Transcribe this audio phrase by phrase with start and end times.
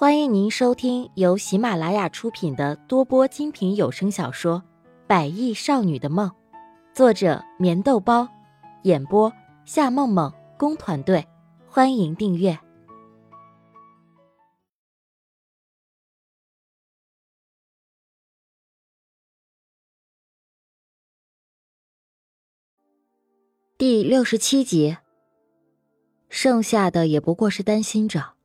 [0.00, 4.62] 欢迎您收听由喜马拉雅出品的多播精品有声小说
[5.08, 6.30] 《百亿少女的梦》，
[6.94, 8.28] 作者：棉豆包，
[8.84, 9.32] 演播：
[9.64, 11.26] 夏梦梦工团队。
[11.66, 12.56] 欢迎订阅
[23.76, 24.96] 第六十七集。
[26.28, 28.37] 剩下的也不过是担心着。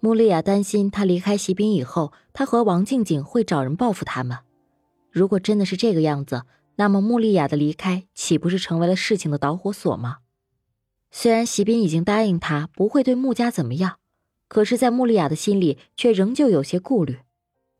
[0.00, 4.38] 穆丽亚担心他离开席斌以后，他和王静静会找人报复他们。
[5.10, 6.44] 如果真的是这个样子，
[6.76, 10.18] 那么穆丽亚的离开岂不是成为了事情的导火索吗？
[11.10, 13.96] 虽然席斌已经答应他不会对穆家怎么样，
[14.46, 17.18] 可是，在穆丽亚的心里却仍旧有些顾虑。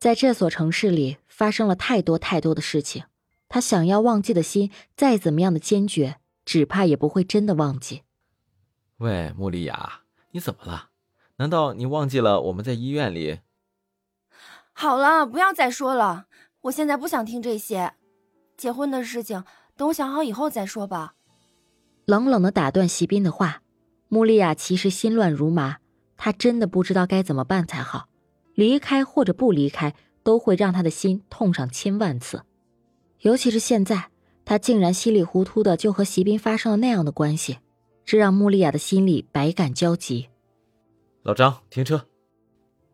[0.01, 3.05] 在这所城市里发生了太多太多的事情，
[3.49, 8.03] 他想要忘记的心再怎么样的坚决，只怕也不会真的忘记。
[8.97, 10.01] 喂，穆丽亚，
[10.33, 10.88] 你怎么了？
[11.39, 13.39] 难道你忘记了我们在医院里？
[14.73, 16.27] 好了，不要再说了，
[16.63, 17.95] 我现在不想听这些。
[18.57, 19.45] 结婚的事情，
[19.77, 21.15] 等我想好以后再说吧。
[22.07, 23.63] 冷冷的打断席斌的话，
[24.09, 25.79] 穆丽亚其实心乱如麻，
[26.17, 28.09] 她真的不知道该怎么办才好。
[28.55, 32.43] 离开或者不离开，都会让她的心痛上千万次。
[33.21, 34.11] 尤其是现在，
[34.45, 37.59] 她竟然稀里糊涂的就和席斌发生了那样的关系，
[38.05, 40.29] 这让穆丽亚的心里百感交集。
[41.29, 42.07] 老张，停车！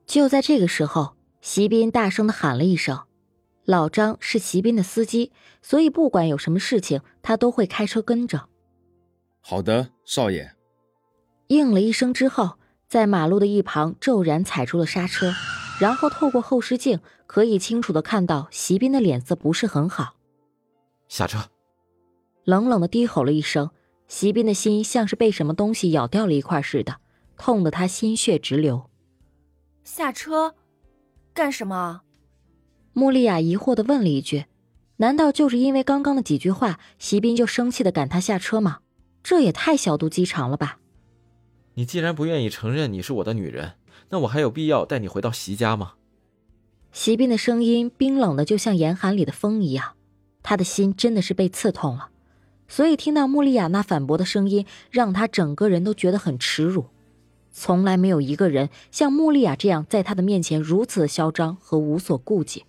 [0.07, 3.05] 就在这个时候，席斌大声的喊了一声
[3.65, 5.31] ：“老张是席斌的司机，
[5.63, 8.49] 所以不管有什么事情，他都会开车跟着。”
[9.41, 10.53] 好的，少爷。
[11.47, 15.33] 应了一声之后，在马路的一旁骤然踩住了刹车，
[15.81, 16.98] 然后透过后视镜
[17.29, 20.17] 可以清楚的看到席斌的脸色不是很好。
[21.07, 21.39] 下车！
[22.43, 23.71] 冷冷的低吼了一声，
[24.09, 26.97] 席斌的心像是被什么东西咬掉了一块似的。
[27.37, 28.91] 痛得他心血直流。
[29.83, 30.55] 下车，
[31.33, 32.03] 干什么？
[32.93, 34.47] 穆丽亚疑惑的问了一句
[34.99, 38.79] ：“难道就是因为刚刚的几句话，席斌就生气的赶他下车吗？
[39.23, 40.79] 这也太小肚鸡肠了吧！”
[41.75, 43.73] 你既然不愿意承认你是我的女人，
[44.11, 45.95] 那我还有必要带你回到席家吗？
[46.92, 49.97] 席斌的声音冰冷的就像严寒里的风一样，
[50.45, 52.11] 他的心真的是被刺痛了，
[52.69, 56.87] 所以听到穆丽亚那反驳的声音，让他整个人都觉得很耻辱。
[57.57, 62.65] 从来没有一个人像穆丽亚这样，在他的面前如此的嚣张和无所顾忌。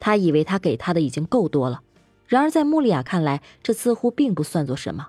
[0.00, 1.82] 他以为他给他的已经够多了，
[2.26, 5.08] 然而在穆丽亚看来，这似乎并不算作什么。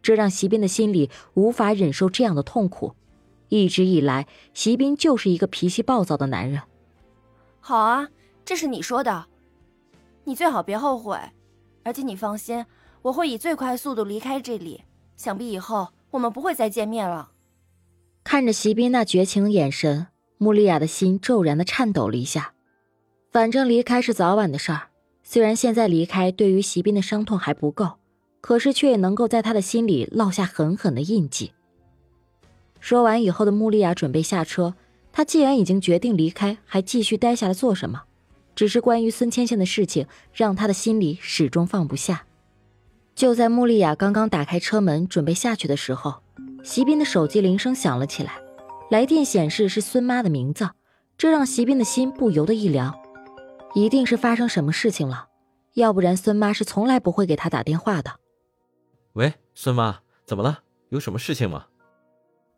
[0.00, 2.94] 这让席斌的心里无法忍受这样的痛苦。
[3.48, 6.62] 一直以来，席斌就是一个脾气暴躁的男人。
[7.60, 8.08] 好啊，
[8.44, 9.26] 这是你说的，
[10.24, 11.18] 你最好别后悔。
[11.82, 12.64] 而且你放心，
[13.02, 14.84] 我会以最快速度离开这里。
[15.16, 17.32] 想必以后我们不会再见面了。
[18.30, 22.52] 看着席斌那绝情的眼神，穆丽亚的心骤然的颤抖了一下。
[23.32, 24.88] 反正离开是早晚的事儿，
[25.22, 27.92] 虽然现在离开对于席斌的伤痛还不够，
[28.42, 31.52] 可是却也能够在他的心里烙下狠狠的印记。
[32.80, 34.74] 说完以后的穆丽亚准备下车，
[35.10, 38.02] 她既然已经决定离开，还继续待下来做什么？
[38.54, 42.26] 只是关于孙千千的事情，让她的心里始终放不下。
[43.14, 46.16] 就在穆丽亚刚刚打开车门准备下去的时候。
[46.68, 48.34] 席斌的手机铃声响了起来，
[48.90, 50.68] 来电显示是孙妈的名字，
[51.16, 52.94] 这让席斌的心不由得一凉，
[53.74, 55.28] 一定是发生什么事情了，
[55.72, 58.20] 要不然孙妈是从来不会给他打电话的。
[59.14, 60.58] 喂，孙妈，怎么了？
[60.90, 61.68] 有什么事情吗？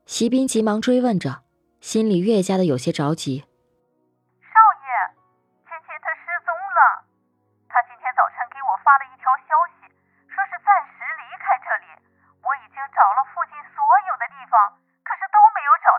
[0.07, 1.43] 席斌急忙追问着，
[1.81, 3.45] 心里越加的有些着急。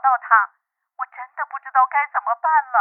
[0.01, 0.57] 到他，
[0.97, 2.77] 我真的不知道该怎么办了。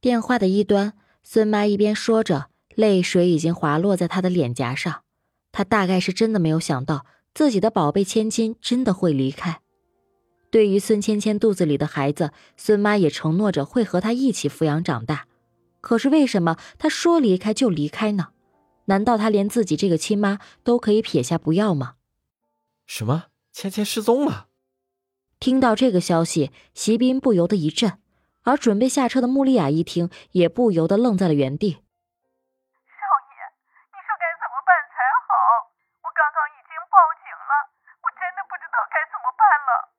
[0.00, 0.92] 电话的一端，
[1.22, 5.02] 孙妈一边说着，泪水已经滑落在她的脸颊上。
[5.50, 9.60] 她大概是真的没有想到，自己的宝贝千金真的会离开。
[10.50, 15.26] 对于孙芊芊肚子里的孩子，孙妈也承诺着会和她一起抚养长大。
[15.80, 18.28] 可是为什么她说离开就离开呢？
[18.86, 21.94] 难道她连自己这个亲妈都可以撇下不要吗？
[22.86, 23.26] 什么？
[23.52, 24.48] 芊芊失踪了。
[25.42, 27.98] 听到这个消息，席斌不由得一震，
[28.44, 31.72] 而准备下车的穆丽亚一听，也不由得愣在了原地。
[31.72, 31.82] 少爷，
[33.90, 35.34] 你说该怎么办才好？
[35.98, 39.90] 我刚刚已经报警了，我真的不知道该怎么办了。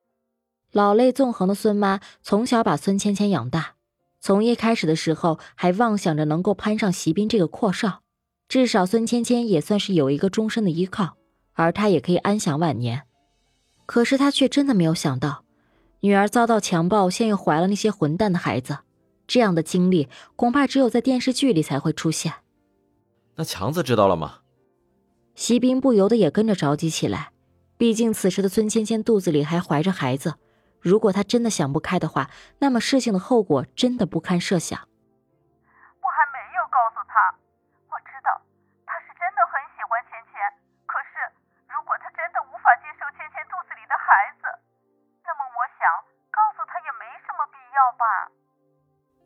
[0.72, 3.74] 老泪纵横的孙妈从小把孙芊芊养大，
[4.20, 8.00] 从一开始的时候还妄想着能够攀上席斌这个阔少，
[8.48, 11.18] 至少孙芊芊也算是有一个终身的依靠，
[11.52, 13.06] 而她也可以安享晚年。
[13.86, 15.44] 可是他却真的没有想到，
[16.00, 18.78] 女儿遭到强暴，现又怀了那些混蛋的孩子，
[19.26, 22.32] 这样的经历恐怕只有在电视剧里才会出现。
[23.36, 24.40] 那强子知道了吗？
[25.34, 27.30] 席斌不由得也跟着着急起来，
[27.76, 30.34] 毕竟此时的孙芊芊肚子里还怀着孩子，
[30.80, 32.30] 如果她真的想不开的话，
[32.60, 34.78] 那么事情的后果真的不堪设想。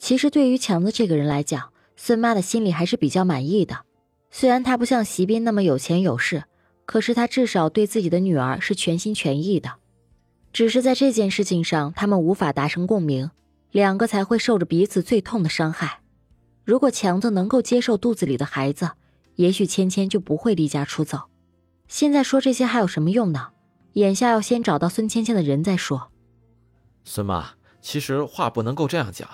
[0.09, 3.81] 其实对于强子这个人来讲，孙妈的心里还是比较满意的。
[4.31, 6.45] 虽然他不像席斌那么有钱有势，
[6.87, 9.75] 可是他至少对自己的女儿是全心全意的。
[10.51, 13.31] 只是在这件事情上，他们无法达成共鸣，
[13.71, 16.01] 两个才会受着彼此最痛的伤害。
[16.65, 18.93] 如果强子能够接受肚子里的孩子，
[19.35, 21.25] 也许芊芊就不会离家出走。
[21.87, 23.49] 现在说这些还有什么用呢？
[23.93, 26.11] 眼下要先找到孙芊芊的人再说。
[27.05, 27.51] 孙妈，
[27.83, 29.29] 其实话不能够这样讲，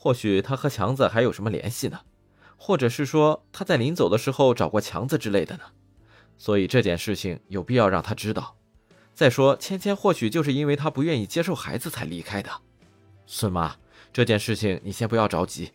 [0.00, 2.02] 或许他和强子还有什么联系呢？
[2.56, 5.64] 或者是说他在临走的时候找过强子之类的呢，
[6.36, 8.56] 所以这件事情有必要让他知道。
[9.12, 12.48] 再说芊芊或许就是因为他不愿意接受孩子才离开的。
[13.26, 13.76] 孙妈，
[14.12, 15.72] 这件事情你先不要着急，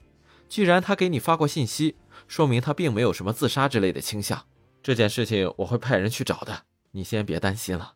[0.48, 1.98] 既然他给你发过信息，
[2.30, 4.46] 说明他并没有什么自杀之类的倾向。
[4.81, 7.96] 这件事情我会派人去找的，你先别担心了。